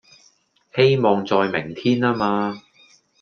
[0.73, 2.63] 希望在明天啊嘛